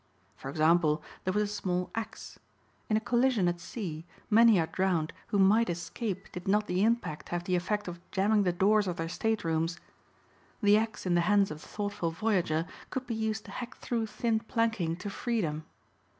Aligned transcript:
For 0.35 0.49
example 0.49 1.03
there 1.25 1.31
was 1.33 1.43
a 1.43 1.47
small 1.47 1.91
axe. 1.93 2.39
In 2.89 2.97
a 2.97 2.99
collision 2.99 3.47
at 3.47 3.59
sea 3.59 4.03
many 4.31 4.59
are 4.59 4.65
drowned 4.65 5.13
who 5.27 5.37
might 5.37 5.69
escape 5.69 6.31
did 6.31 6.47
not 6.47 6.65
the 6.65 6.83
impact 6.83 7.29
have 7.29 7.43
the 7.43 7.55
effect 7.55 7.87
of 7.87 7.99
jamming 8.09 8.41
the 8.41 8.51
doors 8.51 8.87
of 8.87 8.95
their 8.95 9.07
state 9.07 9.43
rooms. 9.43 9.77
The 10.59 10.75
axe 10.75 11.05
in 11.05 11.13
the 11.13 11.21
hands 11.29 11.51
of 11.51 11.61
the 11.61 11.67
thoughtful 11.67 12.09
voyager 12.09 12.65
could 12.89 13.05
be 13.05 13.13
used 13.13 13.45
to 13.45 13.51
hack 13.51 13.75
through 13.77 14.07
thin 14.07 14.39
planking 14.39 14.95
to 14.95 15.09
freedom. 15.11 15.65